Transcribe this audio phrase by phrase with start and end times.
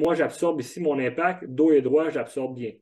[0.00, 2.72] moi, j'absorbe ici mon impact, dos et droit, j'absorbe bien.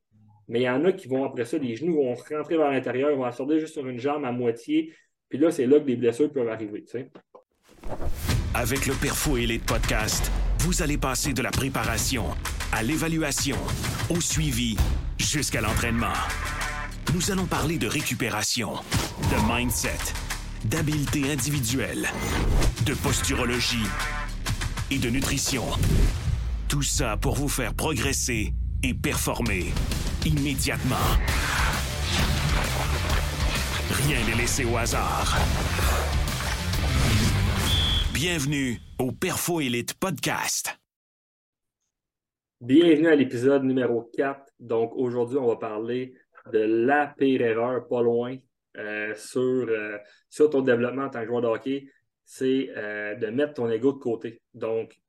[0.49, 3.10] Mais il y en a qui vont, après ça, les genoux vont rentrer vers l'intérieur,
[3.10, 4.94] ils vont absorber juste sur une jambe à moitié.
[5.28, 6.84] Puis là, c'est là que les blessures peuvent arriver.
[8.54, 10.30] Avec le Perfo Elite Podcast,
[10.61, 12.25] vous allez passer de la préparation
[12.73, 13.57] à l'évaluation,
[14.11, 14.77] au suivi,
[15.19, 16.16] jusqu'à l'entraînement.
[17.14, 20.14] Nous allons parler de récupération, de mindset,
[20.64, 22.09] d'habileté individuelle,
[22.87, 23.87] de posturologie
[24.91, 25.64] et de nutrition.
[26.69, 29.72] Tout ça pour vous faire progresser et performer
[30.26, 30.96] immédiatement.
[33.91, 35.39] Rien n'est laissé au hasard.
[38.12, 40.79] Bienvenue au Perfo Elite Podcast.
[42.61, 44.53] Bienvenue à l'épisode numéro 4.
[44.61, 46.12] Donc aujourd'hui, on va parler
[46.53, 48.37] de la pire erreur, pas loin,
[48.77, 49.97] euh, sur, euh,
[50.29, 51.87] sur ton développement en tant que joueur de hockey,
[52.27, 54.43] c'est euh, de mettre ton ego de côté.
[54.53, 55.01] Donc,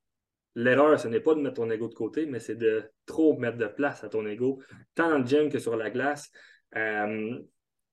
[0.59, 3.58] l'erreur, ce n'est pas de mettre ton ego de côté, mais c'est de trop mettre
[3.58, 4.62] de place à ton ego,
[4.95, 6.31] tant dans le gym que sur la glace.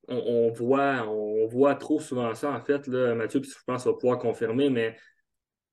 [0.09, 2.87] On, voit, on voit trop souvent ça, en fait.
[2.87, 4.97] Là, Mathieu, je pense va pouvoir confirmer, mais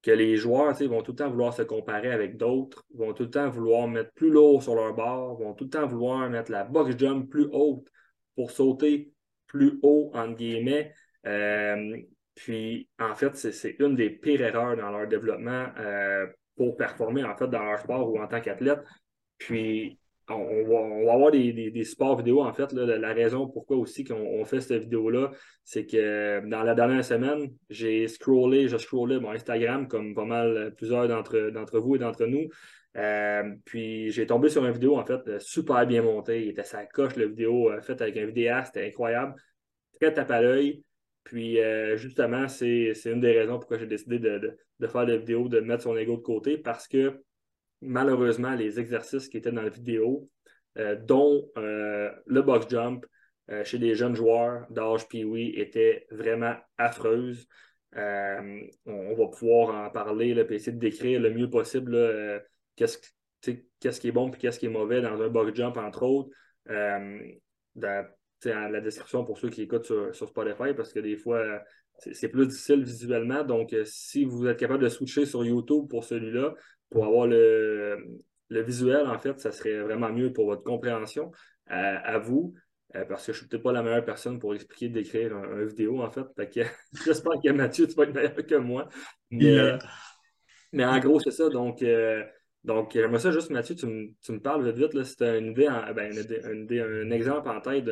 [0.01, 3.29] que les joueurs vont tout le temps vouloir se comparer avec d'autres, vont tout le
[3.29, 6.63] temps vouloir mettre plus lourd sur leur barre, vont tout le temps vouloir mettre la
[6.63, 7.87] box jump plus haute
[8.35, 9.13] pour sauter
[9.47, 10.93] plus haut, entre guillemets.
[11.25, 11.97] Euh,
[12.35, 17.35] puis, en fait, c'est une des pires erreurs dans leur développement euh, pour performer, en
[17.35, 18.79] fait, dans leur sport ou en tant qu'athlète.
[19.37, 19.97] Puis,
[20.29, 22.71] on, va, avoir des, sports vidéo, en fait.
[22.71, 25.31] la raison pourquoi aussi qu'on fait cette vidéo-là,
[25.63, 30.73] c'est que dans la dernière semaine, j'ai scrollé, j'ai scrollé mon Instagram, comme pas mal
[30.77, 32.47] plusieurs d'entre vous et d'entre nous.
[32.95, 36.43] Euh, puis j'ai tombé sur une vidéo, en fait, super bien montée.
[36.43, 39.35] Il était sa coche, la vidéo euh, faite avec un vidéaste, c'était incroyable.
[39.99, 40.83] Très tape à l'œil.
[41.23, 44.57] Puis euh, justement, c'est une des raisons pourquoi j'ai décidé de,
[44.87, 47.21] faire la vidéo, de mettre son ego de côté, parce que
[47.81, 50.29] malheureusement, les exercices qui étaient dans la vidéo,
[50.77, 53.05] euh, dont euh, le box jump
[53.65, 57.45] chez les jeunes joueurs d'âge Pee-Wee étaient vraiment affreuses.
[57.93, 61.93] On, va pouvoir en parler, et essayer de décrire le mieux possible
[62.77, 66.29] qu'est-ce qui est bon et qu'est-ce qui est mauvais dans un box jump, entre autres.
[68.45, 71.61] La description pour ceux qui écoutent sur, sur Spotify, parce que des fois,
[71.97, 73.43] c'est plus difficile visuellement.
[73.43, 76.53] Donc, si vous êtes capable de switcher sur YouTube pour celui-là,
[76.89, 77.97] pour avoir le,
[78.49, 81.31] visuel, en fait, ça serait vraiment mieux pour votre compréhension
[81.67, 82.53] à, vous.
[82.95, 85.65] Euh, parce que je ne suis peut-être pas la meilleure personne pour expliquer, décrire un,
[85.65, 86.27] vidéo, en fait.
[87.05, 88.87] J'espère que Mathieu, tu vas être meilleur que moi.
[89.31, 89.77] Mais,
[90.71, 91.49] mais en gros, c'est ça.
[91.49, 92.23] Donc, euh,
[92.63, 95.03] donc j'aimerais ça juste, Mathieu, tu, me, parles vite, vite.
[95.03, 96.11] Si tu as une idée, ben,
[96.81, 97.85] un exemple en tête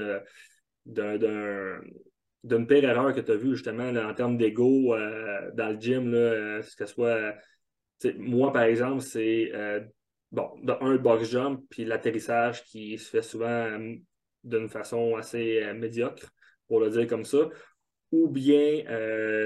[0.85, 6.11] d'une pire erreur que tu as vue justement en termes d'ego euh, dans le gym,
[6.11, 7.33] là, que ce soit
[8.17, 9.81] moi, par exemple, c'est euh,
[10.31, 10.49] bon,
[10.81, 13.95] un box jump, puis l'atterrissage qui se fait souvent euh,
[14.43, 16.31] d'une façon assez euh, médiocre,
[16.67, 17.49] pour le dire comme ça.
[18.11, 18.83] Ou bien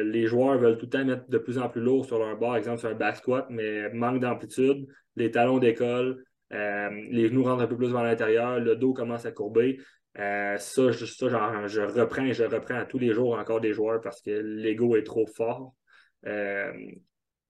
[0.03, 2.57] les joueurs veulent tout le temps mettre de plus en plus lourd sur leur barre,
[2.57, 7.67] exemple sur un back squat, mais manque d'amplitude, les talons d'école, les genoux rentrent un
[7.67, 9.79] peu plus vers l'intérieur, le dos commence à courber.
[10.15, 10.57] ça,
[10.91, 14.01] je, ça genre, je reprends et je reprends à tous les jours encore des joueurs
[14.01, 15.75] parce que l'ego est trop fort.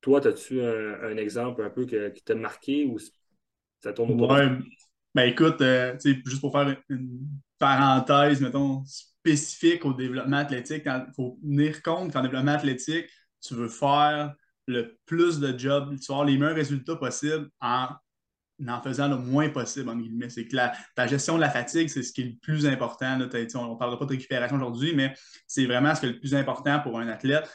[0.05, 2.99] Toi, as-tu un, exemple un peu qui t'a marqué ou
[3.81, 4.49] ça tourne autour ouais.
[5.15, 7.27] Ben écoute, euh, juste pour faire une
[7.57, 8.83] parenthèse, mettons,
[9.25, 13.08] spécifique au développement athlétique, il faut tenir compte qu'en développement athlétique,
[13.41, 14.34] tu veux faire
[14.68, 17.90] le plus de jobs, tu veux avoir les meilleurs résultats possibles en
[18.66, 20.30] en faisant le moins possible, en guillemets.
[20.30, 23.19] C'est que la, ta gestion de la fatigue, c'est ce qui est le plus important.
[23.19, 25.13] on ne parlera pas de récupération aujourd'hui, mais
[25.46, 27.50] c'est vraiment ce qui est le plus important pour un athlète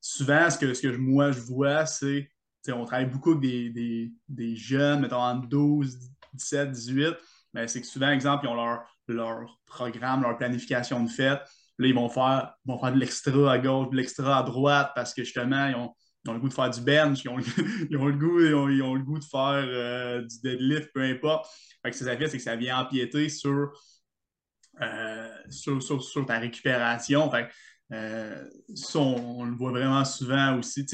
[0.00, 2.30] souvent, ce que, ce que moi je vois, c'est
[2.68, 5.98] on travaille beaucoup avec des, jeunes, mettons entre 12,
[6.34, 7.16] 17, 18.
[7.52, 11.40] Mais c'est que souvent, exemple, ils ont leur, leur programme, leur planification de fête.
[11.78, 15.14] Là, ils vont faire, vont faire de l'extra à gauche, de l'extra à droite parce
[15.14, 15.94] que justement, ils ont,
[16.26, 19.24] le goût de faire du bench, ils ont, le, goût, ils ont, le goût de
[19.24, 21.48] faire euh, du deadlift, peu importe.
[21.82, 23.72] Fait que ce que ça fait, c'est que ça vient empiéter sur,
[24.82, 27.30] euh, sur, ta récupération.
[27.30, 27.48] Fait
[27.92, 30.86] euh, ça, on, le voit vraiment souvent aussi.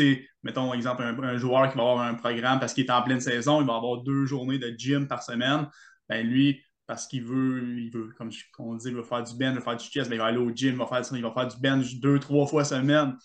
[0.42, 3.60] mettons, exemple, un, joueur qui va avoir un programme parce qu'il est en pleine saison,
[3.60, 5.68] il va avoir deux journées de gym par semaine.
[6.08, 9.52] Ben lui, parce qu'il veut, il veut, comme on dit, il veut faire du bench,
[9.52, 11.22] il veut faire du chest, ben, il va aller au gym, il va faire, il
[11.22, 13.16] va faire du bench deux, trois fois semaine.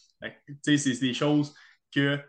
[0.63, 1.54] C'est des choses
[1.94, 2.19] que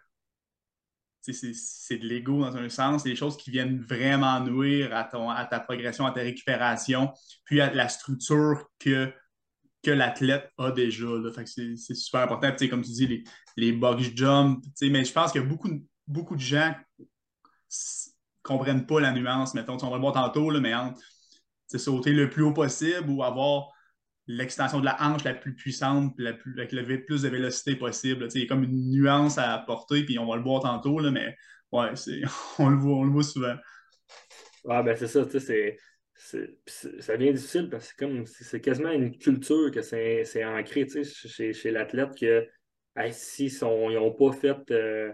[1.22, 5.30] c'est de l'ego dans un sens, c'est des choses qui viennent vraiment nuire à, ton,
[5.30, 7.12] à ta progression, à ta récupération,
[7.44, 9.12] puis à la structure que
[9.82, 11.06] que l'athlète a déjà.
[11.44, 12.54] C'est super important.
[12.70, 13.24] comme tu dis, les,
[13.56, 14.62] les box jumps.
[14.80, 15.70] Mais je pense que beaucoup,
[16.06, 16.72] beaucoup de gens
[18.42, 19.54] comprennent pas la nuance.
[19.54, 21.00] Mettons, on va le voir tantôt, là, mais entre
[21.78, 23.68] sauter le plus haut possible ou avoir
[24.26, 28.28] l'extension de la hanche la plus puissante, la plus, avec le plus de vélocité possible.
[28.34, 31.10] Il y a comme une nuance à apporter, puis on va le voir tantôt, là,
[31.10, 31.36] mais
[31.72, 31.90] ouais,
[32.58, 33.56] on, le voit, on le voit souvent.
[34.68, 35.76] Ah, ben c'est ça, tu sais,
[36.14, 41.70] ça devient difficile parce que comme c'est quasiment une culture que c'est ancré chez, chez
[41.72, 42.46] l'athlète que
[43.10, 45.12] si ils n'ont pas fait euh,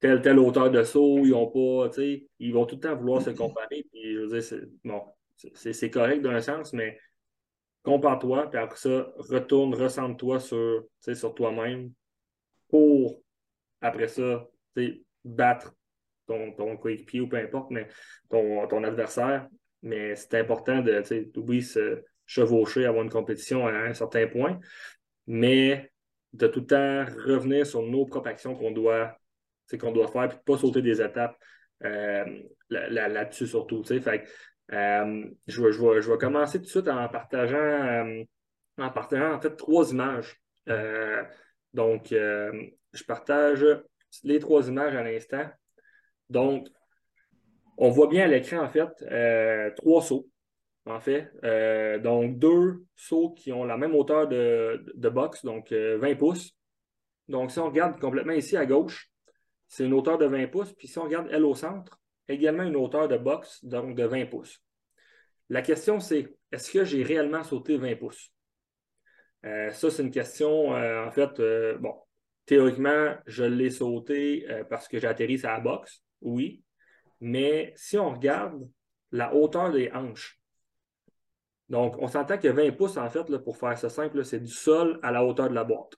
[0.00, 1.90] telle telle hauteur de saut, ils ont pas,
[2.38, 3.84] ils vont tout le temps vouloir se comparer.
[3.92, 5.02] Puis je veux dire, bon,
[5.36, 6.98] c'est correct d'un sens, mais
[7.82, 11.92] compare-toi, puis après ça, retourne, ressente-toi sur, sur toi-même
[12.68, 13.22] pour,
[13.80, 14.46] après ça,
[15.24, 15.74] battre
[16.26, 17.88] ton, ton coéquipier ou peu importe, mais
[18.28, 19.48] ton, ton adversaire.
[19.82, 24.58] Mais c'est important de, se chevaucher, avoir une compétition à un certain point,
[25.26, 25.92] mais
[26.32, 29.16] de tout le temps revenir sur nos propres actions qu'on doit,
[29.78, 31.36] qu'on doit faire, puis pas sauter des étapes
[31.84, 32.24] euh,
[32.70, 33.84] là-dessus surtout.
[33.84, 34.24] Fait
[34.72, 38.22] euh, je, vais, commencer tout de suite en partageant, euh,
[38.78, 40.40] en partageant en fait trois images.
[40.68, 41.22] Euh,
[41.72, 43.66] donc, je partage
[44.22, 45.44] les trois images à l'instant.
[46.30, 46.68] Donc,
[47.76, 50.28] on voit bien à l'écran, en fait, trois sauts.
[50.86, 51.30] En fait,
[52.02, 56.52] donc deux sauts qui ont la même hauteur de, de boxe, donc 20 pouces.
[57.28, 59.10] Donc, si on regarde complètement ici à gauche,
[59.66, 60.72] c'est une hauteur de 20 pouces.
[60.74, 61.98] Puis si on regarde elle au centre,
[62.28, 64.62] également une hauteur de boxe, donc de 20 pouces.
[65.50, 68.32] La question, c'est est-ce que j'ai réellement sauté 20 pouces?
[69.44, 71.94] Euh, ça, c'est une question, euh, en fait, euh, bon,
[72.46, 76.62] théoriquement, je l'ai sauté parce que j'ai atterri sur la boxe, oui.
[77.20, 78.68] Mais si on regarde
[79.12, 80.40] la hauteur des hanches,
[81.68, 84.52] donc on s'entend que 20 pouces, en fait, là, pour faire ça simple, c'est du
[84.52, 85.94] sol à la hauteur de la boîte.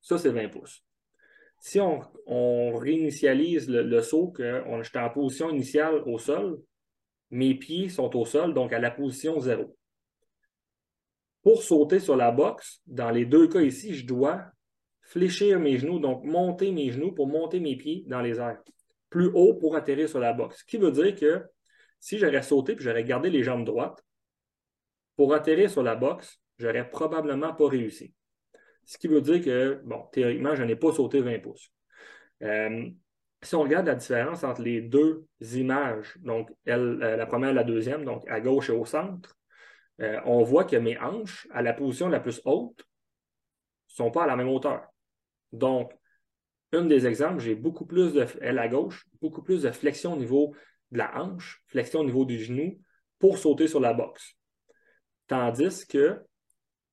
[0.00, 0.85] Ça, c'est 20 pouces.
[1.58, 2.00] Si on,
[2.76, 6.60] réinitialise le, saut, que j'étais en position initiale au sol,
[7.30, 9.76] mes pieds sont au sol, donc à la position zéro.
[11.42, 14.44] Pour sauter sur la boxe, dans les deux cas ici, je dois
[15.02, 18.62] fléchir mes genoux, donc monter mes genoux pour monter mes pieds dans les airs,
[19.10, 20.58] plus haut pour atterrir sur la boxe.
[20.58, 21.44] Ce qui veut dire que
[22.00, 24.04] si j'aurais sauté et j'aurais gardé les jambes droites,
[25.16, 28.12] pour atterrir sur la boxe, j'aurais probablement pas réussi.
[28.86, 31.70] Ce qui veut dire que, bon, théoriquement, je n'ai pas sauté 20 pouces.
[32.42, 32.88] Euh,
[33.42, 37.64] si on regarde la différence entre les deux images, donc euh, la première et la
[37.64, 39.36] deuxième, donc à gauche et au centre,
[40.00, 44.22] euh, on voit que mes hanches, à la position la plus haute, ne sont pas
[44.22, 44.86] à la même hauteur.
[45.52, 45.92] Donc,
[46.72, 50.16] un des exemples, j'ai beaucoup plus de, elle à gauche, beaucoup plus de flexion au
[50.16, 50.54] niveau
[50.92, 52.80] de la hanche, flexion au niveau du genou
[53.18, 54.34] pour sauter sur la boxe.
[55.26, 56.20] Tandis que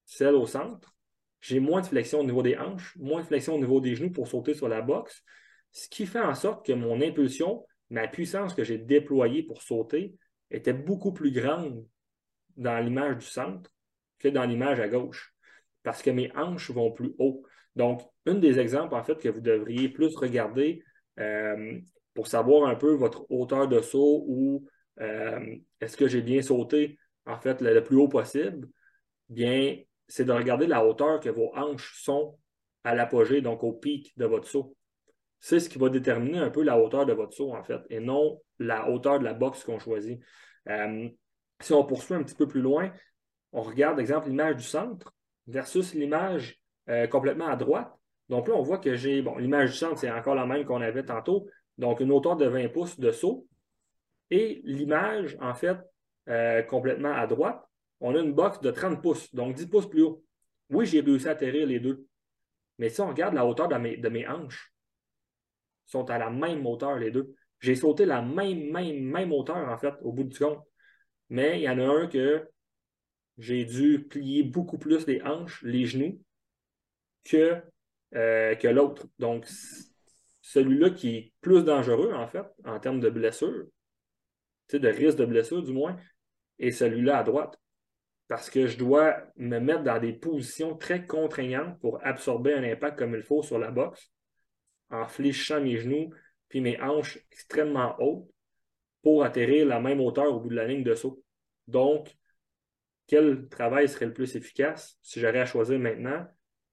[0.06, 0.93] celle au centre,
[1.44, 4.12] j'ai moins de flexion au niveau des hanches, moins de flexion au niveau des genoux
[4.12, 5.24] pour sauter sur la boxe,
[5.74, 10.16] ce qui fait en sorte que mon impulsion, ma puissance que j'ai déployée pour sauter,
[10.52, 11.86] était beaucoup plus grande
[12.56, 13.70] dans l'image du centre
[14.20, 15.36] que dans l'image à gauche,
[15.84, 17.44] parce que mes hanches vont plus haut.
[17.76, 20.82] Donc, un des exemples, en fait, que vous devriez plus regarder
[21.20, 21.78] euh,
[22.14, 24.66] pour savoir un peu votre hauteur de saut ou
[25.02, 28.70] euh, est-ce que j'ai bien sauté, en fait, le, plus haut possible,
[29.28, 29.76] bien,
[30.08, 32.38] c'est de regarder la hauteur que vos hanches sont
[32.84, 34.76] à l'apogée, donc au pic de votre saut
[35.44, 38.00] c'est ce qui va déterminer un peu la hauteur de votre saut, en fait, et
[38.00, 40.22] non la hauteur de la boxe qu'on choisit.
[40.70, 41.10] Euh,
[41.60, 42.94] si on poursuit un petit peu plus loin,
[43.52, 45.14] on regarde, exemple, l'image du centre
[45.48, 47.94] versus l'image euh, complètement à droite.
[48.30, 50.80] Donc là, on voit que j'ai, bon, l'image du centre, c'est encore la même qu'on
[50.80, 53.46] avait tantôt, donc une hauteur de 20 pouces de saut.
[54.32, 55.78] Et l'image, en fait,
[56.30, 57.62] euh, complètement à droite,
[58.04, 60.24] on a une boxe de 30 pouces, donc 10 pouces plus haut.
[60.70, 62.06] Oui, j'ai réussi à atterrir les deux.
[62.78, 64.74] Mais si on regarde la hauteur de mes hanches,
[65.86, 67.34] sont à la même hauteur, les deux.
[67.60, 70.64] J'ai sauté la même, même, même hauteur, en fait, au bout du compte.
[71.30, 72.48] Mais il y en a un que
[73.38, 76.22] j'ai dû plier beaucoup plus les hanches, les genoux,
[77.24, 77.62] que,
[78.16, 79.08] euh, que l'autre.
[79.18, 79.48] Donc,
[80.42, 83.66] celui-là qui est plus dangereux, en fait, en termes de blessure,
[84.72, 85.96] de risque de blessure du moins,
[86.60, 87.58] est celui-là à droite.
[88.34, 92.98] Parce que je dois me mettre dans des positions très contraignantes pour absorber un impact
[92.98, 94.12] comme il faut sur la boxe
[94.90, 96.10] en fléchissant mes genoux
[96.50, 98.28] puis mes hanches extrêmement hautes
[99.04, 101.24] pour atterrir la même hauteur au bout de la ligne de saut.
[101.68, 102.18] Donc,
[103.06, 106.26] quel travail serait le plus efficace si j'aurais à choisir maintenant?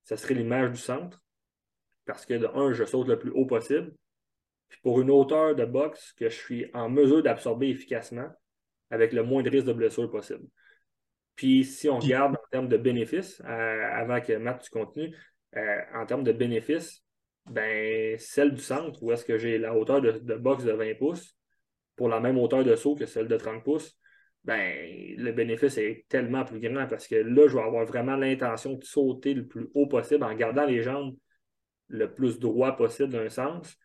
[0.04, 1.22] Ce serait l'image du centre.
[2.06, 3.92] Parce que de un, je saute le plus haut possible.
[4.70, 8.30] Puis pour une hauteur de boxe que je suis en mesure d'absorber efficacement
[8.88, 10.48] avec le moins de risque de blessure possible.
[11.34, 15.16] Puis si on regarde en termes de bénéfices, euh, avant que Matt tu continues,
[15.56, 17.02] euh, en termes de bénéfices,
[17.46, 21.36] ben, celle du centre, où est-ce que j'ai la hauteur de, boxe de 20 pouces,
[21.96, 23.98] pour la même hauteur de saut que celle de 30 pouces,
[24.44, 28.74] ben, le bénéfice est tellement plus grand parce que là, je vais avoir vraiment l'intention
[28.74, 31.14] de sauter le plus haut possible en gardant les jambes
[31.88, 33.76] le plus droit possible d'un sens.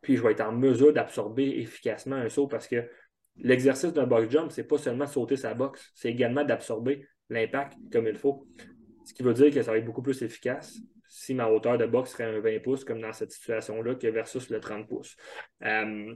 [0.00, 2.88] Puis je vais être en mesure d'absorber efficacement un saut parce que
[3.36, 8.06] l'exercice d'un box jump, c'est pas seulement sauter sa boxe, c'est également d'absorber l'impact comme
[8.06, 8.46] il faut.
[9.04, 11.86] Ce qui veut dire que ça va être beaucoup plus efficace si ma hauteur de
[11.86, 15.16] boxe serait un 20 pouces, comme dans cette situation-là, que versus le 30 pouces.
[15.62, 16.12] Euh,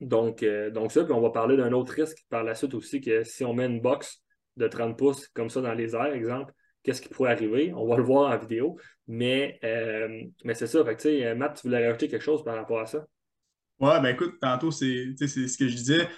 [0.00, 3.00] donc, euh, donc ça, puis on va parler d'un autre risque par la suite aussi,
[3.00, 4.22] que si on met une boxe
[4.56, 6.52] de 30 pouces comme ça dans les airs, exemple,
[6.82, 7.72] qu'est-ce qui pourrait arriver?
[7.74, 8.76] On va le voir en vidéo.
[9.06, 10.84] Mais, euh, mais c'est ça.
[10.84, 13.06] Fait Matt, tu voulais rajouter quelque chose par rapport à ça?
[13.80, 16.08] Ouais, ben écoute, tantôt, c'est ce que je disais.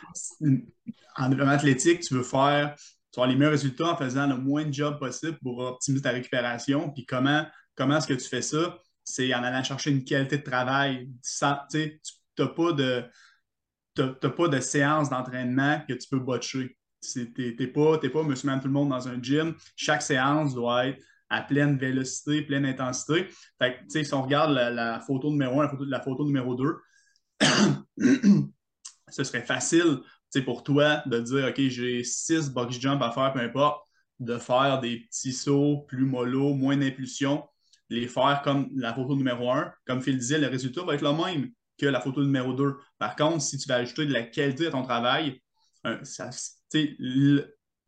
[1.17, 2.77] En développement athlétique, tu veux faire
[3.17, 6.91] tu les meilleurs résultats en faisant le moins de job possible pour optimiser ta récupération.
[6.91, 8.79] Puis comment, comment est-ce que tu fais ça?
[9.05, 11.09] C'est en allant chercher une qualité de travail.
[11.23, 11.45] tu
[12.39, 13.09] n'as pas de
[14.29, 16.77] pas de séance d'entraînement que tu peux botcher.
[17.01, 19.55] Tu n'es pas, pas monsieur, tout le monde dans un gym.
[19.77, 23.29] Chaque séance doit être à pleine vélocité, pleine intensité.
[23.59, 26.77] Fait que, si on regarde la, photo numéro 1, la photo, la photo numéro 2,
[29.09, 30.01] ce serait facile
[30.43, 33.83] pour toi de dire OK, j'ai six box jumps à faire, peu importe,
[34.21, 37.45] de faire des petits sauts plus mollo, moins d'impulsion,
[37.91, 39.73] les faire comme la photo numéro 1.
[39.87, 42.77] Comme Phil disait, le résultat va être le même que la photo numéro 2.
[42.99, 45.41] Par contre, si tu vas ajouter de la qualité à ton travail,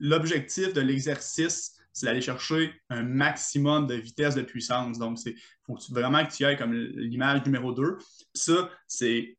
[0.01, 5.01] l'objectif de l'exercice, c'est d'aller chercher un maximum de vitesse de puissance.
[5.01, 5.35] Donc, il
[5.67, 7.99] faut vraiment que tu ailles comme l'image numéro 2.
[8.35, 9.37] ça, c'est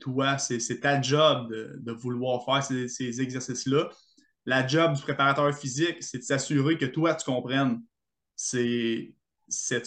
[0.00, 3.90] toi, c'est ta job de, vouloir faire ces, ces exercices-là.
[4.44, 7.80] La job du préparateur physique, c'est de s'assurer que toi, tu comprennes
[8.34, 9.14] cette,
[9.48, 9.86] cette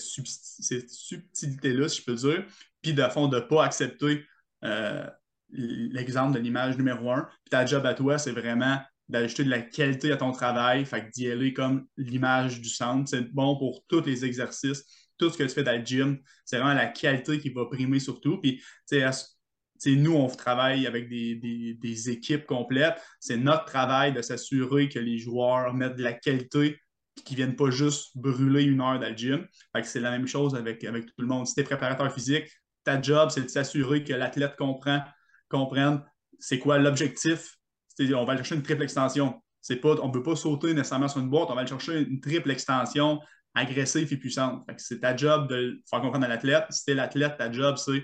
[0.89, 2.45] subtilité-là, si je peux dire,
[2.81, 4.25] puis de fond, de ne pas accepter
[4.63, 5.05] euh,
[5.50, 7.24] l'exemple de l'image numéro un.
[7.43, 8.79] Puis ta job à toi, c'est vraiment
[9.12, 13.10] d'ajouter de la qualité à ton travail, fait que d'y aller comme l'image du centre.
[13.10, 14.86] C'est bon pour tous les exercices,
[15.18, 16.18] tout ce que tu fais dans le gym.
[16.46, 18.39] C'est vraiment la qualité qui va primer surtout.
[18.39, 23.00] Puis, tu sais, nous, on travaille avec des, équipes complètes.
[23.20, 26.80] C'est notre travail de s'assurer que les joueurs mettent de la qualité
[27.18, 29.46] et qu'ils ne viennent pas juste brûler une heure dans le gym.
[29.84, 31.46] C'est la même chose avec, avec tout le monde.
[31.46, 32.46] Si tu es préparateur physique,
[32.84, 35.03] ta job, c'est de s'assurer que l'athlète comprend,
[35.50, 36.01] comprenne
[36.39, 37.58] c'est quoi l'objectif.
[38.00, 39.41] On va aller chercher une triple extension.
[39.81, 42.19] Pas, on ne peut pas sauter nécessairement sur une boîte, on va aller chercher une
[42.19, 43.19] triple extension
[43.53, 44.67] agressive et puissante.
[44.77, 46.63] C'est ta job de faire comprendre à l'athlète.
[46.71, 48.03] Si tu es l'athlète, ta job, c'est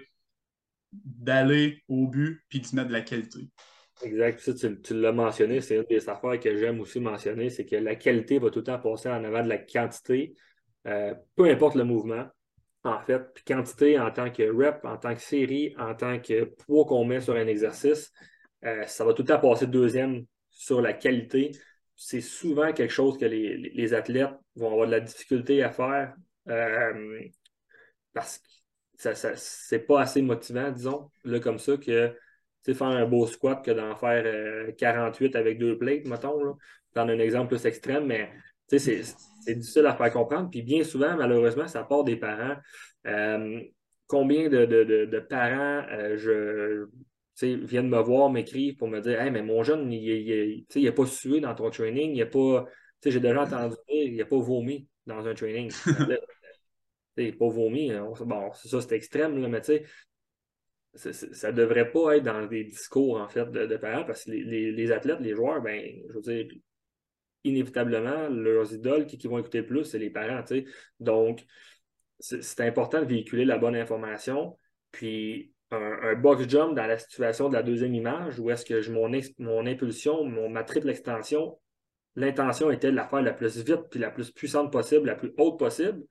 [0.92, 3.50] d'aller au but puis de mettre de la qualité.
[4.04, 4.40] Exact.
[4.40, 7.96] Ça, tu, l'as mentionné, c'est une des affaires que j'aime aussi mentionner, c'est que la
[7.96, 10.36] qualité va tout le temps passer en avant de la quantité,
[10.86, 12.28] euh, peu importe le mouvement
[12.84, 13.24] en fait.
[13.46, 17.22] Quantité en tant que rep, en tant que série, en tant que poids qu'on met
[17.22, 18.12] sur un exercice,
[18.66, 21.52] euh, ça va tout le temps passer deuxième sur la qualité.
[21.96, 26.16] C'est souvent quelque chose que les, athlètes vont avoir de la difficulté à faire
[26.50, 27.22] euh,
[28.14, 32.16] parce que ça, c'est pas assez motivant, disons, là, comme ça, que
[32.66, 36.44] faire un beau squat que d'en faire 48 euh, avec deux plates, mettons.
[36.44, 36.54] Là.
[36.96, 38.30] Dans un exemple plus extrême, mais
[38.68, 39.04] c'est
[39.56, 40.50] difficile à faire comprendre.
[40.50, 42.58] Puis bien souvent, malheureusement, ça part des parents.
[44.08, 45.86] Combien de, parents
[46.16, 46.88] je,
[47.42, 51.40] viennent me voir, m'écrivent pour me dire Hey, mais mon jeune, il n'a pas sué
[51.40, 52.66] dans ton training, il n'a pas.
[53.06, 55.72] J'ai déjà entendu dire il n'a pas vomi dans un training.
[57.18, 57.92] il pas vomi.
[57.92, 58.12] Hein.
[58.22, 59.80] Bon, ça, c'est extrême, là, mais tu
[60.96, 64.32] sais, ça ne devrait pas être dans des discours en fait de, parents parce que
[64.32, 65.80] les, les, athlètes, les joueurs, ben,
[66.10, 66.48] je veux dire,
[67.44, 70.44] inévitablement, leurs idoles qui, vont écouter le plus, c'est les parents.
[71.00, 71.46] Donc,
[72.20, 74.58] c'est important de véhiculer la bonne information.
[74.92, 79.10] Puis, un, box jump dans la situation de la deuxième image, où est-ce que mon,
[79.40, 81.60] mon impulsion, mon, ma triple extension,
[82.16, 85.34] l'intention était de la faire la plus vite puis la plus puissante possible, la plus
[85.38, 86.04] haute possible.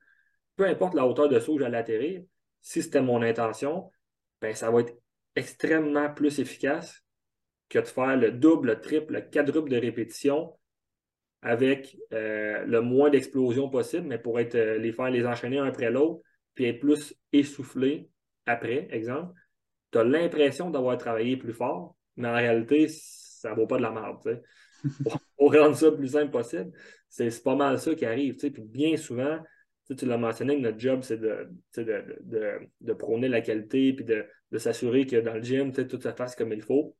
[0.55, 2.21] Peu importe la hauteur de saut que j'allais atterrir,
[2.61, 3.91] si c'était mon intention,
[4.41, 4.93] ben, ça va être
[5.35, 7.03] extrêmement plus efficace
[7.69, 10.57] que de faire le double, le triple, le quadruple de répétition
[11.41, 15.65] avec euh, le moins d'explosions possible, mais pour être, euh, les faire les enchaîner un
[15.65, 16.21] après l'autre,
[16.55, 18.09] puis être plus essoufflé
[18.45, 19.33] après, exemple,
[19.91, 23.83] tu as l'impression d'avoir travaillé plus fort, mais en réalité, ça ne vaut pas de
[23.83, 24.41] la merde.
[25.37, 26.71] pour, rendre ça plus simple possible,
[27.09, 28.35] c'est pas mal ça qui arrive.
[28.37, 29.39] Puis bien souvent,
[29.95, 34.25] tu l'as mentionné, notre job, c'est de, de, prôner la qualité puis de,
[34.57, 36.95] s'assurer que dans le gym, tout se fasse comme il faut.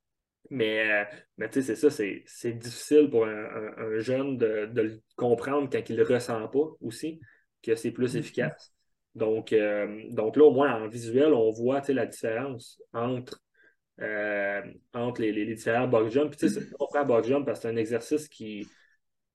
[0.50, 1.03] Mais, euh,
[1.38, 5.98] mais tu sais, c'est ça, c'est difficile pour un, jeune de, le comprendre quand il
[5.98, 7.20] ne le ressent pas aussi,
[7.62, 8.20] que c'est plus mm-hmm.
[8.20, 8.74] efficace.
[9.17, 13.41] Donc, euh, donc là, au moins en visuel, on voit la différence entre
[14.00, 14.62] euh,
[14.93, 16.29] entre les, les, différents box jumps.
[16.29, 18.67] Puis, tu sais, on box jump parce que c'est un exercice qui,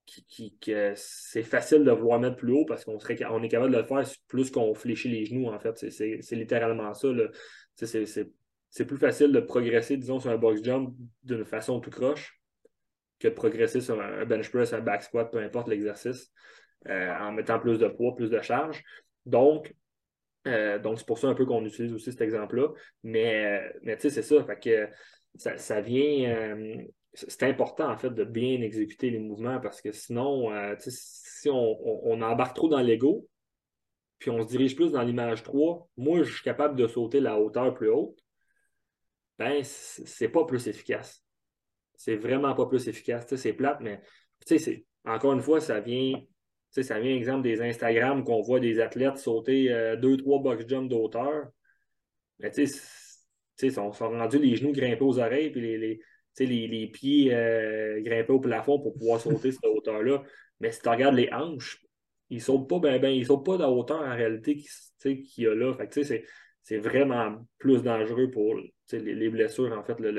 [0.07, 0.57] qui,
[0.95, 3.85] c'est facile de vouloir mettre plus haut parce qu'on serait, on est capable de le
[3.85, 5.91] faire plus qu'on fléchit les genoux, en fait.
[5.91, 7.09] C'est littéralement ça.
[7.75, 12.41] C'est plus facile de progresser, disons, sur un box jump d'une façon tout croche
[13.19, 16.33] que de progresser sur un bench press, un back squat, peu importe l'exercice,
[16.89, 18.83] euh, en mettant plus de poids, plus de charge.
[19.27, 19.75] Donc,
[20.47, 22.69] euh, donc c'est pour ça un peu qu'on utilise aussi cet exemple-là.
[23.03, 24.43] Mais, mais tu sais, c'est ça.
[24.57, 24.89] Que
[25.37, 26.31] ça, vient.
[26.31, 26.83] Euh,
[27.15, 32.57] c'est important, en fait, de bien exécuter les mouvements parce que sinon, si on, embarque
[32.57, 33.29] trop dans l'ego,
[34.19, 37.39] puis on se dirige plus dans l'image 3, moi, je suis capable de sauter la
[37.39, 38.19] hauteur plus haute,
[39.39, 41.25] ben, c'est pas plus efficace.
[41.97, 43.27] C'est vraiment pas plus efficace.
[43.35, 44.01] C'est plate, mais
[45.05, 46.15] encore une fois, ça vient,
[46.81, 51.49] ça vient exemple des Instagram qu'on voit des athlètes sauter 2-3 euh, box jumps d'auteur.
[52.39, 52.81] Mais tu sais,
[53.61, 56.01] ils sont, rendus les genoux grimpés aux oreilles, puis les,
[56.67, 60.23] les, pieds euh, grimpés au plafond pour pouvoir sauter cette hauteur-là.
[60.61, 61.85] Mais si tu regardes les hanches,
[62.31, 64.57] ils ne sautent pas ben, ben, ils sautent pas de hauteur en réalité
[65.03, 65.77] qu'il y a là.
[65.91, 68.57] c'est vraiment plus dangereux pour
[68.91, 70.11] les, blessures, en fait, le,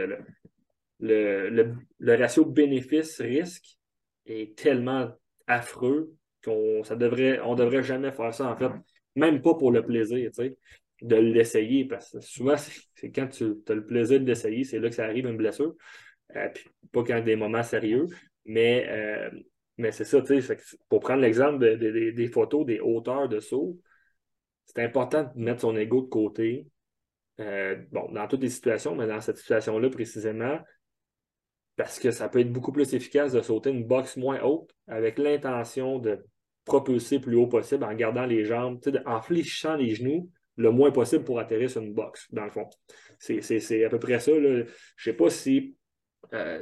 [1.00, 3.78] le, le, ratio bénéfice-risque
[4.26, 5.12] est tellement
[5.48, 8.72] affreux qu'on ne devrait, on devrait jamais faire ça, en fait,
[9.16, 10.32] même pas pour le plaisir,
[11.02, 14.90] de l'essayer, parce que souvent, c'est quand tu as le plaisir de l'essayer, c'est là
[14.90, 15.76] que ça arrive une blessure.
[16.36, 18.08] Euh, puis pas quand des moments sérieux,
[18.46, 19.30] mais, euh,
[19.78, 20.58] mais c'est ça, tu sais,
[20.90, 23.80] pour prendre l'exemple des photos des hauteurs de saut,
[24.66, 26.68] c'est important de mettre son ego de côté.
[27.40, 30.60] Euh, bon, dans toutes les situations, mais dans cette situation-là précisément,
[31.76, 35.18] parce que ça peut être beaucoup plus efficace de sauter une boxe moins haute avec
[35.18, 36.24] l'intention de
[36.65, 41.24] propulser plus haut possible en gardant les jambes, en fléchissant les genoux le moins possible
[41.24, 42.70] pour atterrir sur une boxe, dans le fond.
[43.17, 44.32] C'est à peu près ça.
[44.34, 44.65] Je ne
[44.98, 45.75] sais pas si
[46.34, 46.62] euh,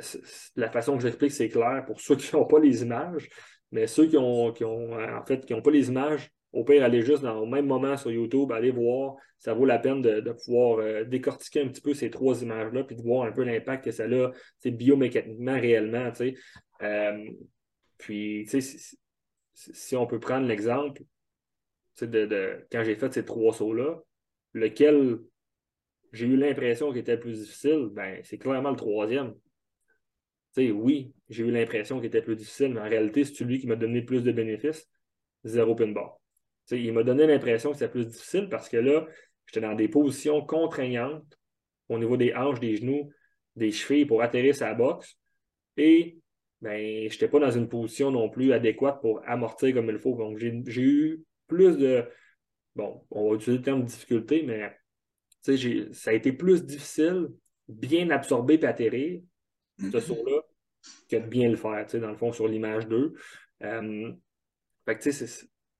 [0.55, 3.29] la façon que j'explique, c'est clair pour ceux qui n'ont pas les images,
[3.71, 7.01] mais ceux qui qui ont euh, en fait, n'ont pas les images, au pire, aller
[7.01, 10.79] juste dans le même moment sur YouTube, aller voir, ça vaut la peine de, pouvoir
[10.79, 13.91] euh, décortiquer un petit peu ces trois images-là, puis de voir un peu l'impact que
[13.91, 16.11] ça a biomécaniquement, réellement.
[17.97, 18.97] puis, si,
[19.53, 21.03] si, on peut prendre l'exemple
[22.01, 23.99] de, quand j'ai fait ces trois sauts-là,
[24.53, 25.19] lequel
[26.13, 29.33] j'ai eu l'impression qu'il était le plus difficile, ben, c'est clairement le troisième
[30.57, 33.75] oui, j'ai eu l'impression qu'il était plus difficile, mais en réalité, c'est lui qui m'a
[33.75, 34.89] donné plus de bénéfices?
[35.43, 36.19] Zéro pin bar.
[36.71, 39.07] il m'a donné l'impression que c'était plus difficile parce que là,
[39.45, 41.37] j'étais dans des positions contraignantes
[41.89, 43.11] au niveau des hanches, des genoux,
[43.55, 45.17] des chevilles pour atterrir sa boxe.
[45.77, 46.19] Et
[46.61, 50.15] ben, je n'étais pas dans une position non plus adéquate pour amortir comme il faut.
[50.15, 52.05] Donc, j'ai eu plus de.
[52.75, 54.71] Bon, on va utiliser le terme difficulté, mais
[55.41, 57.29] ça a été plus difficile,
[57.67, 59.21] bien absorber et atterrir
[59.91, 60.41] ce saut-là
[61.09, 63.13] que de bien le faire, dans le fond, sur l'image 2.
[63.63, 64.11] Euh,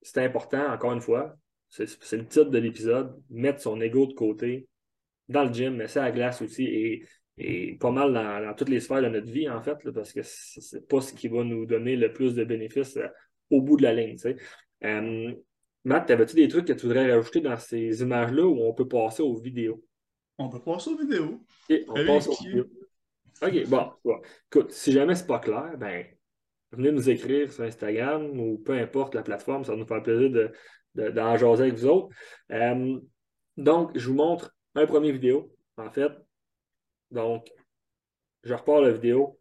[0.02, 1.36] c'est important, encore une fois,
[1.68, 4.68] c'est le titre de l'épisode, mettre son ego de côté
[5.28, 7.06] dans le gym, mais ça à la glace aussi et,
[7.80, 11.00] pas mal dans, toutes les sphères de notre vie, en fait, parce que c'est pas
[11.00, 13.08] ce qui va nous donner le plus de bénéfices euh,
[13.50, 14.16] au bout de la ligne.
[14.84, 15.32] Euh,
[15.84, 19.22] Matt, avais-tu des trucs que tu voudrais rajouter dans ces images-là où on peut passer
[19.22, 19.82] aux vidéos?
[20.38, 21.44] On peut passer aux vidéos.
[21.88, 22.66] on passe aux vidéos.
[23.42, 26.06] OK, bon, Écoute, si jamais c'est pas clair, ben,
[26.70, 30.30] venez nous écrire sur Instagram ou peu importe la plateforme, ça va nous faire plaisir
[30.30, 30.48] d'en
[30.94, 32.14] de, de, jaser avec vous autres.
[32.52, 33.00] Euh,
[33.56, 36.12] donc, je vous montre un premier vidéo, en fait.
[37.12, 37.52] Donc,
[38.42, 39.38] je repars la vidéo.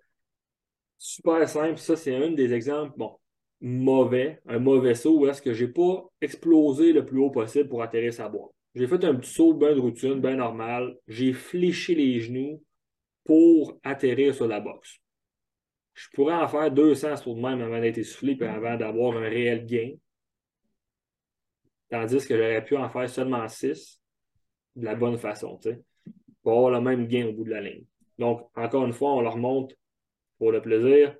[0.97, 3.17] Super simple, ça c'est un des exemples, bon,
[3.59, 7.81] mauvais, un mauvais saut où est-ce que j'ai pas explosé le plus haut possible pour
[7.81, 8.51] atterrir sa boîte.
[8.75, 10.97] J'ai fait un petit saut bien de routine, bien normal.
[11.07, 12.63] J'ai fléché les genoux
[13.23, 14.99] pour atterrir sur la boxe.
[15.93, 19.27] Je pourrais en faire 200 sur de même avant d'être essoufflé et avant d'avoir un
[19.27, 19.91] réel gain.
[21.89, 23.99] Tandis que j'aurais pu en faire seulement 6
[24.75, 25.59] de la bonne façon,
[26.43, 27.85] pour avoir le même gain au bout de la ligne.
[28.17, 29.75] Donc, encore une fois, on leur montre
[30.37, 31.15] pour le plaisir.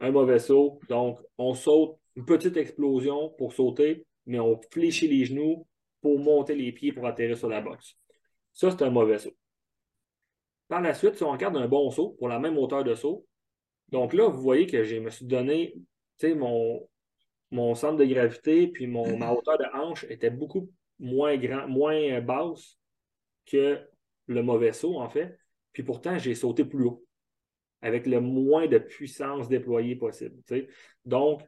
[0.00, 0.80] Un mauvais saut.
[0.88, 5.66] Donc, on saute une petite explosion pour sauter, mais on fléchit les genoux
[6.00, 7.96] pour monter les pieds pour atterrir sur la boxe.
[8.52, 9.36] Ça, c'est un mauvais saut.
[10.68, 13.26] Par la suite, si on regarde un bon saut pour la même hauteur de saut,
[13.88, 15.74] donc là, vous voyez que je me suis donné
[16.28, 16.88] mon,
[17.50, 22.20] mon centre de gravité puis mon, ma hauteur de hanche était beaucoup moins, grand, moins
[22.20, 22.78] basse
[23.46, 23.80] que
[24.26, 25.38] le mauvais saut, en fait.
[25.72, 27.04] Puis pourtant, j'ai sauté plus haut
[27.82, 30.36] avec le moins de puissance déployée possible.
[31.04, 31.42] Donc,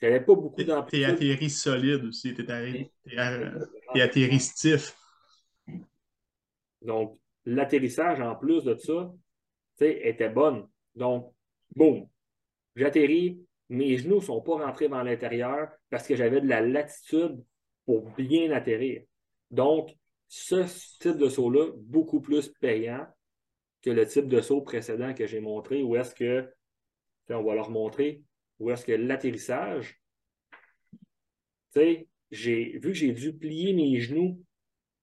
[0.00, 1.06] j'avais pas beaucoup d'amplitude.
[1.06, 2.50] T'es atterri solide aussi, t'es
[4.00, 4.96] atterri stiff.
[6.82, 9.10] Donc, l'atterrissage en plus de ça
[9.80, 10.68] était bonne.
[10.94, 11.32] Donc,
[11.74, 12.06] boum,
[12.76, 17.42] j'atterris, mes genoux ne sont pas rentrés dans l'intérieur parce que j'avais de la latitude
[17.86, 19.02] pour bien atterrir.
[19.50, 19.96] Donc,
[20.34, 20.64] ce
[20.98, 23.06] type de saut-là, beaucoup plus payant
[23.82, 26.50] que le type de saut précédent que j'ai montré, où est-ce que,
[27.28, 28.22] on va leur montrer,
[28.58, 30.00] où est-ce que l'atterrissage,
[31.76, 34.42] j'ai vu que j'ai dû plier mes genoux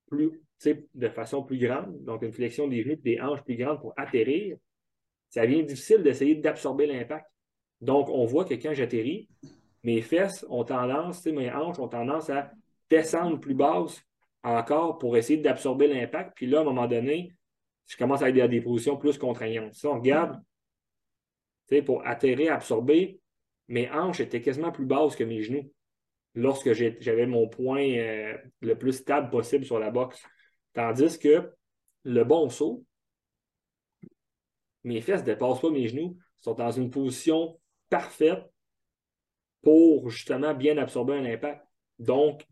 [0.08, 0.32] plus,
[0.64, 3.94] de façon plus grande, donc une flexion des genoux et des hanches plus grandes pour
[3.96, 4.56] atterrir,
[5.28, 7.30] ça devient difficile d'essayer d'absorber l'impact.
[7.80, 9.28] Donc, on voit que quand j'atterris,
[9.84, 12.50] mes fesses ont tendance, mes hanches ont tendance à
[12.88, 14.04] descendre plus basse
[14.42, 16.32] encore pour essayer d'absorber l'impact.
[16.34, 17.34] Puis là, à un moment donné,
[17.86, 19.74] je commence à être dans des positions plus contraignantes.
[19.74, 20.40] Si on regarde,
[21.84, 23.20] pour atterrir, absorber,
[23.68, 25.72] mes hanches étaient quasiment plus basses que mes genoux
[26.34, 30.22] lorsque j'avais mon point euh, le plus stable possible sur la boxe.
[30.72, 31.52] Tandis que
[32.04, 32.84] le bon saut,
[34.84, 38.42] mes fesses ne dépassent pas mes genoux, sont dans une position parfaite
[39.62, 41.64] pour justement bien absorber un impact.
[41.98, 42.46] Donc,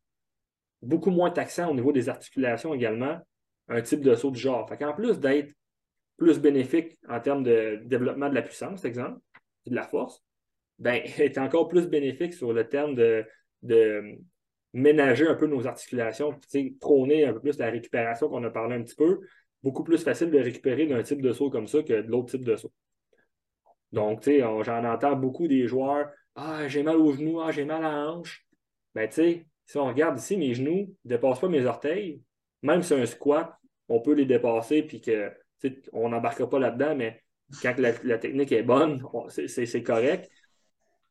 [0.83, 3.19] beaucoup moins taxant au niveau des articulations également,
[3.69, 4.71] un type de saut du genre.
[4.71, 5.53] en plus d'être
[6.17, 9.21] plus bénéfique en termes de développement de la puissance, exemple,
[9.67, 10.23] de la force,
[10.79, 13.25] ben, est encore plus bénéfique sur le terme de,
[14.75, 16.39] ménager un peu nos articulations,
[16.79, 19.21] prôner un peu plus la récupération qu'on a parlé un petit peu,
[19.63, 22.45] beaucoup plus facile de récupérer d'un type de saut comme ça que de l'autre type
[22.45, 22.73] de saut.
[23.93, 27.65] Donc, tu sais, j'en entends beaucoup des joueurs Ah, j'ai mal aux genoux, ah, j'ai
[27.65, 28.47] mal à la hanche.
[28.95, 29.09] Ben,
[29.69, 32.23] si on regarde ici, mes genoux ne dépassent pas mes orteils.
[32.63, 33.55] Même si un squat,
[33.89, 35.31] on peut les dépasser puis que
[35.93, 37.23] on pas là-dedans, mais
[37.63, 40.31] quand la, technique est bonne, c'est correct.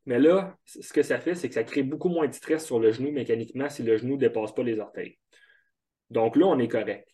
[0.06, 2.80] Mais là, ce que ça fait, c'est que ça crée beaucoup moins de stress sur
[2.80, 5.18] le genou mécaniquement si le genou ne dépasse pas les orteils.
[6.10, 7.08] Donc là, on est correct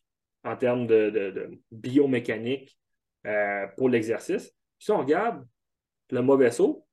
[0.44, 2.78] en termes de, biomécanique
[3.26, 4.54] euh, pour l'exercice.
[4.78, 5.44] Si on regarde
[6.10, 6.86] le mauvais saut,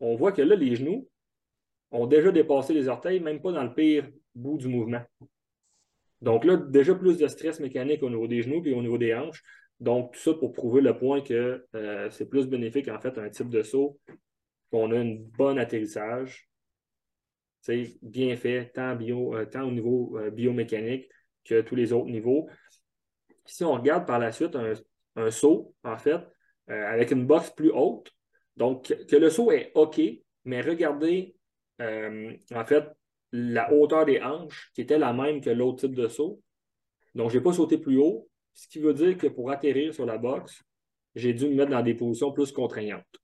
[0.00, 1.08] on voit que là, les genoux
[1.94, 5.02] ont déjà dépassé les orteils, même pas dans le pire bout du mouvement.
[6.20, 9.14] Donc là, déjà plus de stress mécanique au niveau des genoux et au niveau des
[9.14, 9.42] hanches.
[9.80, 13.28] Donc, tout ça pour prouver le point que euh, c'est plus bénéfique, en fait, un
[13.28, 13.98] type de saut,
[14.70, 16.48] qu'on a un bon atterrissage,
[17.60, 21.08] c'est bien fait, tant, bio, euh, tant au niveau biomécanique
[21.44, 22.48] que tous les autres niveaux.
[23.44, 24.56] Si on regarde par la suite
[25.16, 26.20] un, saut, en fait,
[26.70, 28.10] euh, avec une boxe plus haute,
[28.56, 30.00] donc que le saut est OK,
[30.44, 31.36] mais regardez,
[31.80, 32.84] euh, en fait,
[33.32, 36.40] la hauteur des hanches qui était la même que l'autre type de saut.
[37.14, 40.06] Donc, je n'ai pas sauté plus haut, ce qui veut dire que pour atterrir sur
[40.06, 40.62] la boxe,
[41.14, 43.20] j'ai dû me mettre dans des positions plus contraignantes.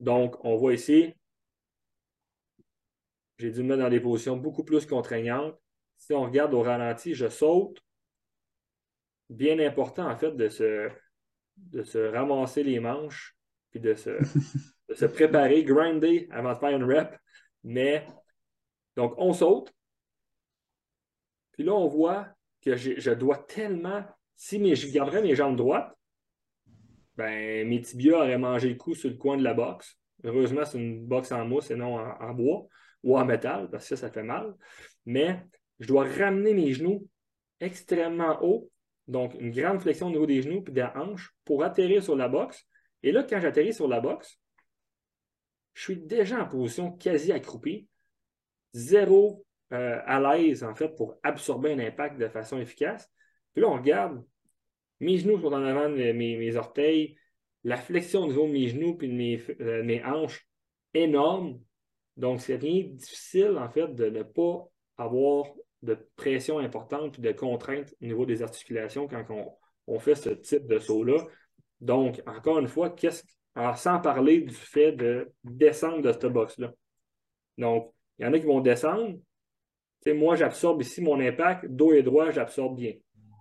[0.00, 1.14] Donc, on voit ici,
[3.38, 5.58] j'ai dû me mettre dans des positions beaucoup plus contraignantes
[5.96, 7.80] si on regarde au ralenti, je saute.
[9.30, 10.90] Bien important, en fait, de se,
[11.56, 13.36] de se ramasser les manches
[13.70, 14.10] puis de se,
[14.94, 17.16] se préparer, grinder avant de faire une rep.
[17.64, 18.06] Mais,
[18.96, 19.74] donc, on saute.
[21.52, 22.28] Puis là, on voit
[22.62, 24.04] que je dois tellement,
[24.36, 25.94] si je garderais mes jambes droites,
[27.16, 29.98] ben, mes tibias auraient mangé le coup sur le coin de la boxe.
[30.24, 32.66] Heureusement, c'est une boxe en mousse et non en, bois
[33.02, 34.54] ou en métal, parce que ça, ça fait mal.
[35.04, 35.42] Mais
[35.78, 37.06] je dois ramener mes genoux
[37.60, 38.70] extrêmement haut,
[39.06, 42.28] donc une grande flexion au niveau des genoux et des hanches pour atterrir sur la
[42.28, 42.66] boxe.
[43.02, 44.38] Et là, quand j'atterris sur la boxe,
[45.74, 47.88] je suis déjà en position quasi accroupie,
[48.72, 53.10] zéro euh, à l'aise en fait pour absorber un impact de façon efficace.
[53.52, 54.24] Puis là, on regarde,
[55.00, 57.16] mes genoux sont en avant de mes, orteils,
[57.64, 60.46] la flexion au niveau de mes genoux et de mes, euh, mes hanches
[60.92, 61.60] énorme.
[62.16, 65.46] Donc, c'est rien difficile en fait de ne pas avoir
[65.82, 69.24] de pression importante et de contraintes au niveau des articulations quand
[69.86, 71.18] on, fait ce type de saut-là.
[71.80, 73.22] Donc, encore une fois, qu'est-ce
[73.76, 76.72] sans parler du fait de descendre de cette box-là.
[77.58, 79.16] Donc, il y en a qui vont descendre.
[80.06, 82.94] moi, j'absorbe ici mon impact, dos et droit, j'absorbe bien.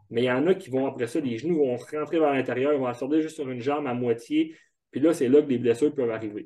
[0.10, 2.78] Mais il y en a qui vont, après ça, les genoux vont rentrer vers l'intérieur,
[2.78, 4.56] vont absorber juste sur une jambe à moitié.
[4.92, 6.46] Puis là, c'est là que les blessures peuvent arriver.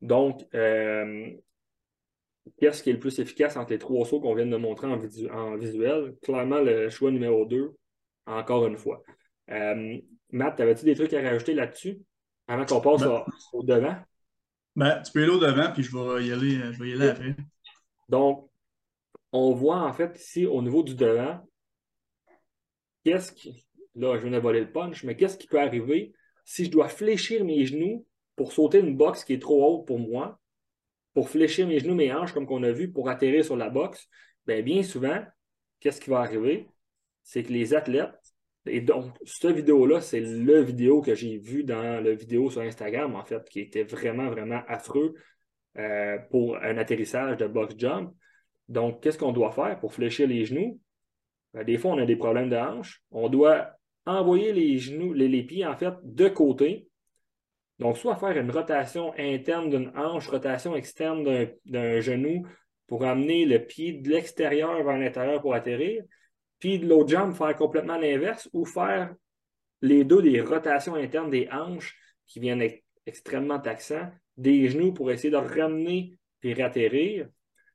[0.00, 1.30] Donc, euh,
[2.58, 5.56] qu'est-ce qui est le plus efficace entre les trois sauts qu'on vient de montrer en,
[5.56, 6.16] visuel?
[6.22, 7.72] Clairement, le choix numéro 2,
[8.26, 9.02] encore une fois.
[9.50, 9.98] Euh,
[10.32, 12.00] Matt, avais-tu des trucs à rajouter là-dessus?
[12.46, 13.96] Avant qu'on passe ben, au devant?
[14.76, 17.08] Ben, tu peux aller au devant, puis je vais y aller, je vais y aller
[17.08, 17.36] après.
[18.08, 18.50] Donc,
[19.32, 21.40] on voit en fait ici au niveau du devant,
[23.04, 23.66] qu'est-ce qui.
[23.94, 26.12] Là, je viens de voler le punch, mais qu'est-ce qui peut arriver
[26.44, 28.04] si je dois fléchir mes genoux
[28.34, 30.40] pour sauter une boxe qui est trop haute pour moi?
[31.14, 34.08] pour fléchir mes genoux, mes hanches, comme qu'on a vu, pour atterrir sur la boxe,
[34.46, 35.24] bien, bien souvent,
[35.80, 36.68] qu'est-ce qui va arriver?
[37.22, 38.23] c'est que les athlètes,
[38.66, 43.14] et donc, cette vidéo-là, c'est le vidéo que j'ai vu dans la vidéo sur Instagram,
[43.14, 45.14] en fait, qui était vraiment, vraiment affreux
[45.76, 48.14] euh, pour un atterrissage de box jump.
[48.68, 50.80] Donc, qu'est-ce qu'on doit faire pour fléchir les genoux?
[51.52, 53.02] Ben, des fois, on a des problèmes de hanche.
[53.10, 53.70] On doit
[54.06, 56.88] envoyer les genoux, les, pieds, en fait, de côté.
[57.78, 62.46] Donc, soit faire une rotation interne d'une hanche, rotation externe d'un genou
[62.86, 66.02] pour amener le pied de l'extérieur vers l'intérieur pour atterrir.
[66.58, 69.14] Puis de l'autre jambe, faire complètement l'inverse ou faire
[69.82, 71.94] les deux des rotations internes des hanches
[72.26, 72.62] qui viennent
[73.06, 77.28] extrêmement taxants, des genoux pour essayer de ramener puis ratterrir.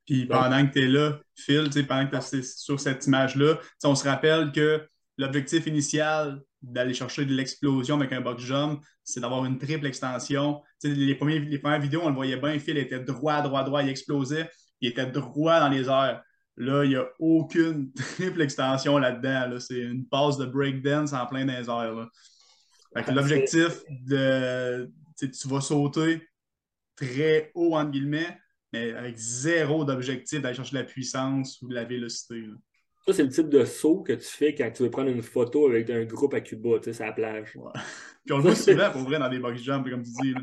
[0.06, 3.94] Puis pendant que tu es là, Phil, pendant que tu es sur cette image-là, on
[3.94, 4.88] se rappelle que
[5.18, 10.62] l'objectif initial d'aller chercher de l'explosion avec un box jump, c'est d'avoir une triple extension.
[10.84, 13.90] Les, premiers, les premières vidéos, on le voyait bien, Phil était droit, droit, droit, il
[13.90, 14.50] explosait,
[14.82, 16.24] il était droit dans les airs.
[16.60, 19.60] Là, il n'y a aucune triple extension là-dedans.
[19.60, 22.10] C'est une passe de breakdance en plein des airs.
[23.14, 24.92] L'objectif de.
[25.18, 26.22] Tu vas sauter
[26.96, 28.38] très haut, entre guillemets,
[28.74, 32.44] mais avec zéro d'objectif d'aller chercher la puissance ou de la vélocité.
[33.06, 35.68] Ça, c'est le type de saut que tu fais quand tu veux prendre une photo
[35.68, 37.54] avec un groupe à Cuba, tu sais, la plage.
[38.26, 40.36] Puis on le voit souvent, pour vrai, dans des box jumps, comme tu dis.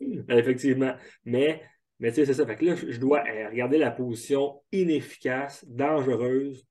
[0.28, 0.94] Effectivement.
[1.24, 1.62] Mais,
[2.04, 2.44] mais tu sais, c'est ça.
[2.44, 6.66] Fait que là, je dois euh, regarder la position inefficace, dangereuse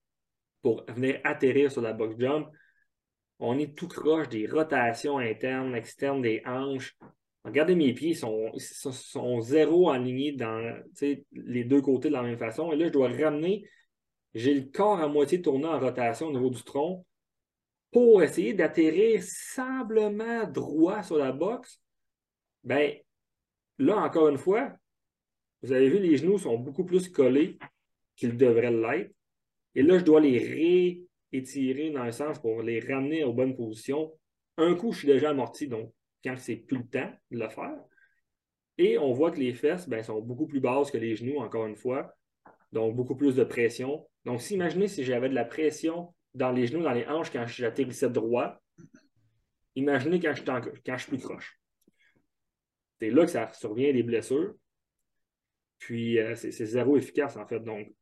[0.61, 2.49] pour venir atterrir sur la box jump.
[3.39, 6.95] On est tout croche des rotations internes, externes des hanches.
[7.43, 10.79] Regardez mes pieds, ils sont, sont, zéro alignés dans
[11.31, 12.71] les deux côtés de la même façon.
[12.71, 13.67] Et là, je dois ramener,
[14.35, 17.07] j'ai le corps à moitié tourné en rotation au niveau du tronc
[17.91, 21.81] pour essayer d'atterrir simplement droit sur la boxe.
[22.63, 22.93] Ben,
[23.79, 24.77] là, encore une fois,
[25.63, 27.57] vous avez vu, les genoux sont beaucoup plus collés
[28.15, 29.11] qu'ils devraient l'être.
[29.75, 30.37] Et là, je dois les
[31.31, 34.11] réétirer dans un sens pour les ramener aux bonnes positions.
[34.57, 37.77] Un coup, je suis déjà amorti, donc quand c'est plus le temps de le faire.
[38.77, 41.65] Et on voit que les fesses ben, sont beaucoup plus basses que les genoux, encore
[41.65, 42.13] une fois.
[42.71, 44.07] Donc, beaucoup plus de pression.
[44.25, 47.45] Donc, si imaginez si j'avais de la pression dans les genoux, dans les hanches quand
[47.45, 48.59] j'atterrissais droit,
[49.75, 51.59] imaginez quand je, quand je suis plus croche.
[52.99, 54.55] C'est là que ça survient des blessures.
[55.83, 57.59] Puis, euh, c'est zéro efficace, en fait.
[57.59, 57.93] Donc,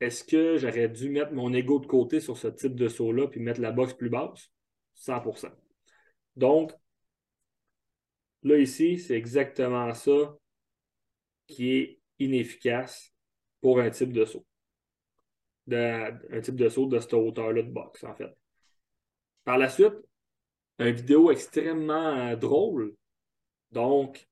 [0.00, 3.40] est-ce que j'aurais dû mettre mon ego de côté sur ce type de saut-là puis
[3.40, 4.50] mettre la boxe plus basse?
[4.94, 5.50] 100%
[6.34, 6.72] Donc,
[8.42, 10.36] Là, ici, c'est exactement ça
[11.46, 13.12] qui est inefficace
[13.60, 14.46] pour un type de saut.
[15.70, 18.32] un type de saut de cette hauteur-là de boxe, en fait.
[19.44, 19.94] Par la suite,
[20.78, 22.94] une vidéo extrêmement euh, drôle.
[23.72, 24.28] Donc,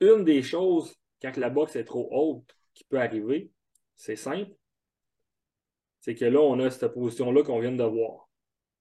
[0.00, 3.50] une des choses, quand la boxe est trop haute, qui peut arriver,
[3.96, 4.52] c'est simple,
[6.00, 8.28] c'est que là, on a cette position-là qu'on vient de voir.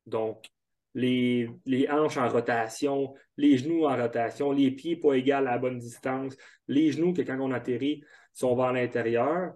[0.05, 0.45] Donc,
[0.93, 1.49] les,
[1.89, 6.35] hanches en rotation, les genoux en rotation, les pieds pas égaux à la bonne distance,
[6.67, 9.53] les genoux que quand on atterrit sont vers l'intérieur,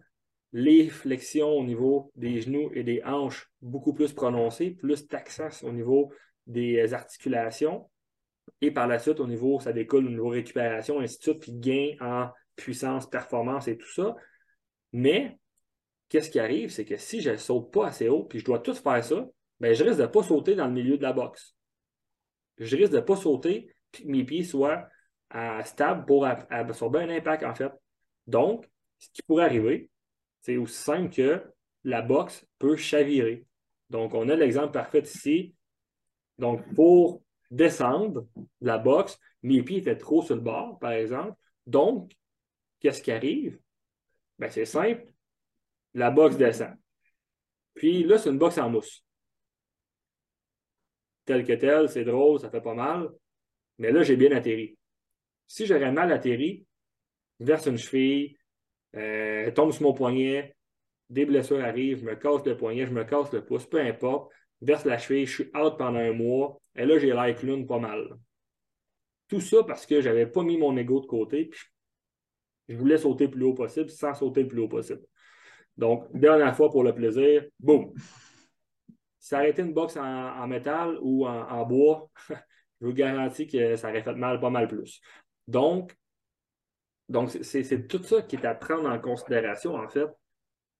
[0.54, 5.72] les flexions au niveau des genoux et des hanches beaucoup plus prononcées, plus taxant au
[5.72, 6.12] niveau
[6.46, 7.90] des articulations.
[8.60, 11.54] Et par la suite, au niveau, ça découle au niveau récupération, ainsi de suite, puis
[11.54, 14.16] gain en puissance, performance et tout ça.
[14.94, 15.38] Mais
[16.10, 18.60] qu'est-ce qui arrive, c'est que si je ne saute pas assez haut, puis je dois
[18.60, 19.26] tout faire ça,
[19.60, 21.56] ben, je risque de ne pas sauter dans le milieu de la boxe.
[22.58, 24.88] Je risque de ne pas sauter puis que mes pieds soient
[25.30, 27.72] à, stables pour absorber un impact, en fait.
[28.28, 29.90] Donc, ce qui pourrait arriver,
[30.42, 31.44] c'est aussi simple que
[31.84, 33.46] la boxe peut chavirer.
[33.90, 35.56] Donc, on a l'exemple parfait ici.
[36.38, 38.28] Donc, pour descendre
[38.62, 41.34] la boxe, mes pieds étaient trop sur le bord, par exemple.
[41.68, 42.12] Donc,
[42.82, 43.58] qu'est-ce qui arrive?
[44.38, 45.06] Ben, c'est simple.
[45.94, 46.76] La boxe descend.
[47.74, 49.06] Puis là, c'est une boxe en mousse
[51.26, 53.10] tel que tel, c'est drôle, ça fait pas mal.
[53.78, 54.78] Mais là, j'ai bien atterri.
[55.48, 56.66] Si j'aurais mal atterri,
[57.40, 58.38] verse une cheville,
[58.96, 60.56] euh, tombe sur mon poignet,
[61.10, 64.32] des blessures arrivent, je me casse le poignet, je me casse le pouce, peu importe,
[64.62, 67.80] verse la cheville, je suis out pendant un mois, et là, j'ai l'air clown pas
[67.80, 68.18] mal.
[69.28, 71.62] Tout ça parce que je n'avais pas mis mon ego de côté, puis
[72.72, 75.02] je voulais sauter le plus haut possible sans sauter le plus haut possible.
[75.78, 77.94] Donc, dernière fois pour le plaisir, boum,
[79.20, 82.10] ça aurait été une boxe en, métal ou en, bois,
[82.82, 85.02] je vous garantis que ça aurait fait mal pas mal plus.
[85.48, 85.96] Donc,
[87.08, 90.08] donc c'est tout ça qui est à prendre en considération, en fait,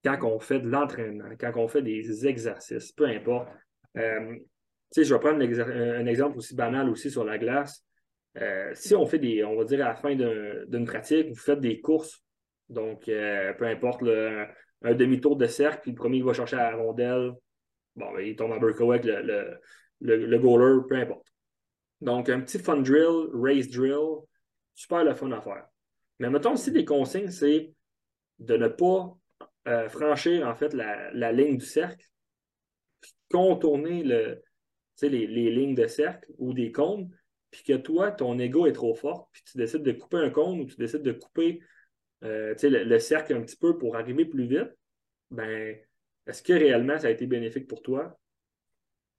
[0.04, 3.50] quand on fait de l'entraînement, quand on fait des exercices, peu importe.
[3.98, 4.38] Euh,
[4.96, 7.86] je vais prendre un exemple aussi banal aussi sur la glace.
[8.38, 11.60] Euh, si on fait des, on va dire à la fin d'une pratique, vous faites
[11.60, 12.24] des courses,
[12.70, 17.34] donc euh, peu importe, un demi-tour de cercle, puis le premier va chercher la rondelle,
[17.96, 19.60] bon, ben, il tombe en breakaway avec le,
[20.00, 21.28] le, goaler, peu importe.
[22.00, 24.22] Donc, un petit fun drill, race drill,
[24.74, 25.66] super le fun à faire.
[26.20, 27.74] Mais mettons aussi des consignes, c'est
[28.40, 29.16] de ne pas
[29.68, 32.06] euh, franchir en fait la, ligne du cercle,
[33.30, 34.42] contourner le,
[35.02, 37.10] les, les lignes de cercle ou des cônes,
[37.52, 40.62] puis que toi, ton ego est trop fort, puis tu décides de couper un cône
[40.62, 41.62] ou tu décides de couper
[42.24, 44.72] euh, le, cercle un petit peu pour arriver plus vite,
[45.32, 45.78] ben,
[46.28, 48.18] est-ce que réellement ça a été bénéfique pour toi?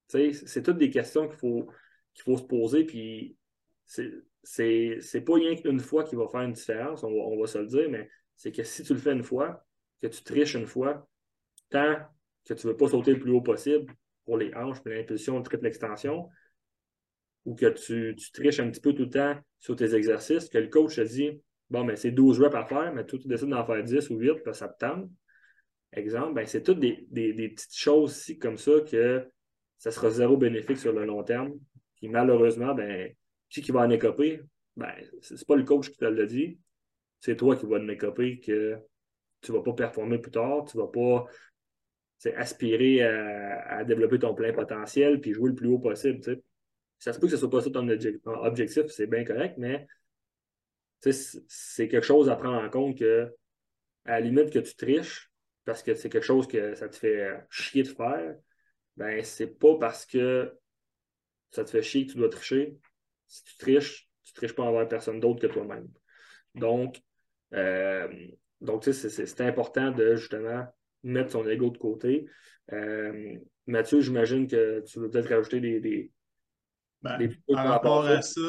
[0.09, 1.69] C'est toutes des questions qu'il faut,
[2.19, 3.37] faut se poser, puis
[4.43, 7.89] c'est pas rien qu'une fois qui va faire une différence, on va, se le dire,
[7.91, 9.65] mais c'est que si tu le fais une fois,
[10.01, 11.09] que tu triches une fois,
[11.71, 11.97] tant
[12.45, 13.93] que tu ne veux pas sauter le plus haut possible
[14.25, 16.29] pour les hanches, pour l'impulsion de triple extension,
[17.45, 20.69] ou que tu, triches un petit peu tout le temps sur tes exercices, que le
[20.69, 23.65] coach te dit Bon, mais c'est 12 reps à faire, mais toi, tu décides d'en
[23.65, 25.11] faire 10 ou 8, parce que ça te tente.
[25.95, 29.27] Exemple, ben, c'est toutes des, petites choses ici comme ça que
[29.79, 31.53] ça sera zéro bénéfique sur le long terme.
[31.97, 33.13] Puis malheureusement, ben,
[33.49, 34.43] qui qui va en écoper?
[34.77, 36.59] Ben, c'est pas le coach qui te l'a dit.
[37.21, 38.77] C'est toi qui vas en écoper que
[39.41, 41.27] tu ne vas pas performer plus tard, tu ne vas pas
[42.37, 46.21] aspirer à, développer ton plein potentiel puis jouer le plus haut possible.
[47.03, 47.89] Ça se peut que ce soit pas ça ton
[48.45, 49.89] objectif, c'est bien correct, mais
[51.01, 53.35] c'est quelque chose à prendre en compte que,
[54.05, 55.33] à la limite que tu triches,
[55.65, 58.37] parce que c'est quelque chose que ça te fait chier de faire,
[58.97, 60.57] ben c'est pas parce que
[61.51, 62.79] ça te fait chier que tu dois tricher.
[63.27, 65.89] Si tu triches, tu triches pas envers personne d'autre que toi-même.
[66.55, 67.03] Donc,
[67.53, 68.07] euh,
[68.93, 72.27] c'est important de justement mettre son ego de côté.
[72.71, 76.13] Euh, Mathieu, j'imagine que tu veux peut-être rajouter des,
[77.03, 78.41] ben, par rapport à ça,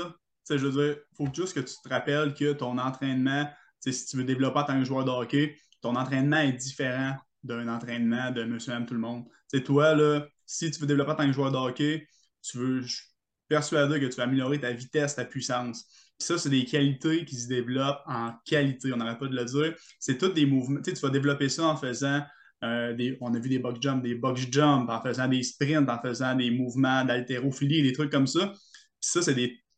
[0.49, 4.17] je veux dire, il faut juste que tu te rappelles que ton entraînement, si tu
[4.17, 8.43] veux développer en tant que joueur de hockey, ton entraînement est différent d'un entraînement de
[8.43, 9.25] monsieur, madame, tout le monde.
[9.47, 12.07] C'est toi, là, si tu veux développer en tant que joueur de hockey,
[12.41, 13.07] tu veux, je suis
[13.47, 15.85] persuadé que tu vas améliorer ta vitesse, ta puissance.
[16.17, 19.75] ça, c'est des qualités qui se développent en qualité, on n'arrête pas de le dire.
[19.99, 20.81] C'est tous des mouvements.
[20.81, 22.21] Tu, vas développer ça en faisant
[22.63, 25.99] euh, on a vu des box jumps, des box jumps, en faisant des sprints, en
[25.99, 28.53] faisant des mouvements d'haltérophilie, des trucs comme ça.
[29.01, 29.21] ça,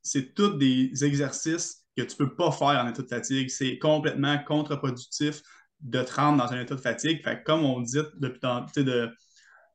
[0.03, 3.49] c'est tous des exercices que tu ne peux pas faire en état de fatigue.
[3.49, 5.41] C'est complètement contre-productif
[5.81, 7.23] de te rendre dans un état de fatigue.
[7.43, 9.09] Comme on dit depuis de,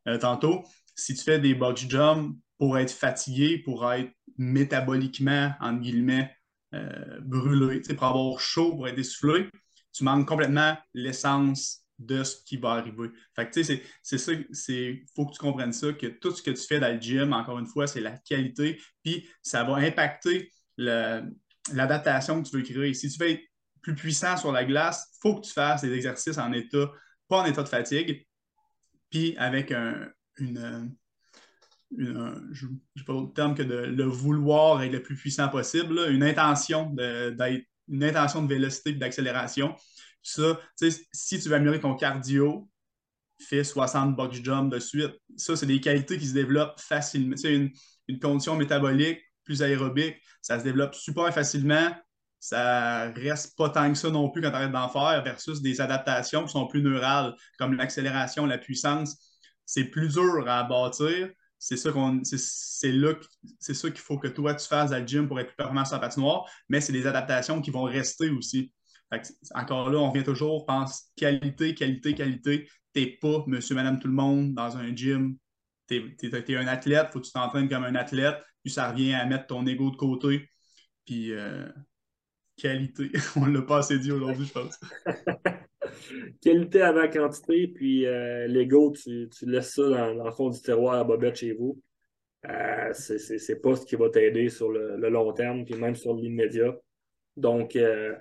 [0.07, 0.63] euh, tantôt,
[0.95, 6.31] si tu fais des box jumps pour être fatigué, pour être métaboliquement, entre guillemets,
[6.75, 9.49] euh, brûlé, pour avoir chaud, pour être essoufflé,
[9.93, 13.11] tu manques complètement l'essence de ce qui va arriver.
[13.37, 16.43] Fait que, tu sais, c'est ça, il faut que tu comprennes ça, que tout ce
[16.43, 19.77] que tu fais dans le gym, encore une fois, c'est la qualité, puis ça va
[19.77, 22.95] impacter l'adaptation que tu veux créer.
[22.95, 23.43] Si tu veux être
[23.83, 26.91] plus puissant sur la glace, il faut que tu fasses des exercices en état,
[27.29, 28.27] pas en état de fatigue,
[29.11, 30.09] puis avec un,
[30.39, 30.97] une,
[31.99, 36.23] je n'ai pas d'autre terme que de le vouloir être le plus puissant possible, une
[36.23, 39.75] intention d'être une intention de vélocité et d'accélération.
[40.23, 40.61] Ça,
[41.13, 42.69] si tu veux améliorer ton cardio,
[43.43, 45.13] fais 60 box jumps de suite.
[45.37, 47.37] Ça, c'est des qualités qui se développent facilement.
[47.45, 47.71] Une,
[48.21, 51.91] condition métabolique plus aérobique, ça se développe super facilement.
[52.41, 55.81] Ça reste pas tant que ça non plus quand tu arrêtes d'en faire versus des
[55.81, 59.17] adaptations qui sont plus neurales, comme l'accélération, la puissance.
[59.65, 61.31] C'est plus dur à bâtir.
[61.59, 61.91] C'est ça
[63.61, 65.97] c'est qu'il faut que toi tu fasses à la gym pour être plus performant sur
[65.97, 68.73] la patinoire, mais c'est des adaptations qui vont rester aussi
[69.55, 72.69] encore là, on vient toujours, pense qualité, qualité, qualité.
[72.93, 75.37] T'es pas monsieur, madame, tout le monde dans un gym.
[75.89, 78.37] Tu es, un athlète, faut que tu t'entraînes comme un athlète.
[78.63, 80.49] Puis ça revient à mettre ton ego de côté.
[81.05, 81.69] Puis euh,
[82.57, 84.79] qualité, on l'a pas assez dit aujourd'hui, je pense.
[86.43, 91.05] qualité avant quantité, puis euh, l'ego, tu, laisses ça dans, le fond du tiroir à
[91.05, 91.81] bobette chez vous.
[92.47, 96.75] Euh, c'est pas ce qui va t'aider sur le, long terme, puis même sur l'immédiat.
[97.37, 98.15] Donc, euh,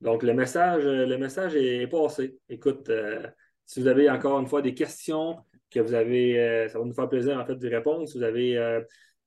[0.00, 2.38] donc, le message, euh, le message est passé.
[2.48, 3.26] Écoute, euh,
[3.66, 5.38] si vous avez encore une fois des questions,
[5.70, 8.08] que vous avez, euh, ça va nous faire plaisir en fait d'y répondre.
[8.08, 8.80] Si vous avez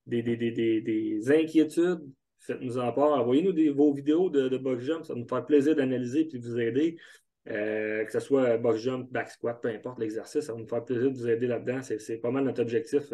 [0.08, 2.02] des, des, inquiétudes,
[2.40, 3.12] faites-nous en part.
[3.20, 5.06] Envoyez-nous vos vidéos de, box jump.
[5.06, 6.98] Ça va nous faire plaisir d'analyser et de vous aider.
[7.46, 11.12] que ce soit box jump, back squat, peu importe l'exercice, ça va nous faire plaisir
[11.12, 11.82] de vous aider là-dedans.
[11.82, 13.14] C'est pas mal notre objectif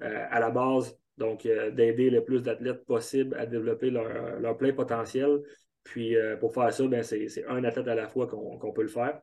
[0.00, 0.98] à la base.
[1.16, 5.40] Donc, d'aider le plus d'athlètes possible à développer leur plein potentiel
[5.88, 8.88] puis euh, pour faire ça, ben, c'est un athlète à la fois qu'on peut le
[8.88, 9.20] faire.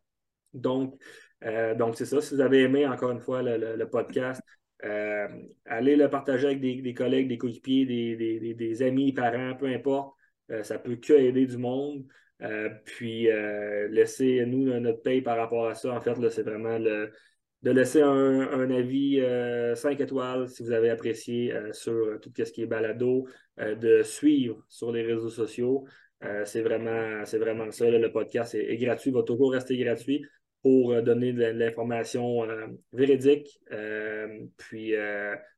[0.54, 1.00] Donc,
[1.44, 2.22] euh, donc c'est ça.
[2.22, 4.42] Si vous avez aimé, encore une fois, le, podcast,
[4.84, 5.28] euh,
[5.66, 10.16] allez le partager avec des, collègues, des coéquipiers, des, amis, parents, peu importe.
[10.64, 12.04] ça peut que aider du monde.
[12.86, 13.28] puis
[13.90, 15.94] laissez-nous notre paye par rapport à ça.
[15.94, 19.22] En fait, c'est vraiment de laisser un, avis
[19.76, 23.28] 5 étoiles si vous avez apprécié sur tout ce qui est balado,
[23.60, 25.86] de suivre sur les réseaux sociaux.
[26.46, 27.90] C'est vraiment, vraiment ça.
[27.90, 30.26] le podcast est, gratuit, va toujours rester gratuit
[30.64, 32.48] pour donner de l'information
[32.94, 33.60] véridique.
[34.58, 34.96] puis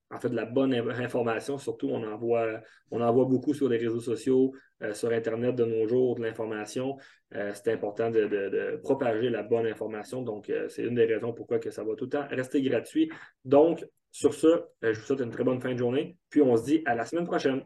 [0.09, 1.57] en fait, de la bonne information.
[1.57, 5.87] Surtout, on en voit, on beaucoup sur les réseaux sociaux, euh, sur Internet de nos
[5.87, 6.97] jours, de l'information.
[7.35, 10.21] Euh, c'est important de, propager la bonne information.
[10.21, 13.11] Donc, euh, c'est une des raisons pourquoi que ça va tout le temps rester gratuit.
[13.43, 16.17] Donc, sur ce, je vous souhaite une très bonne fin de journée.
[16.29, 17.63] Puis, on se dit à la semaine prochaine.